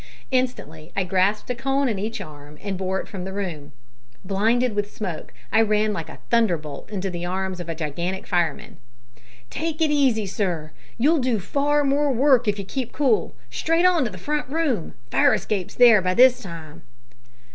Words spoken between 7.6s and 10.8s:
a gigantic fireman. "Take it easy, sir.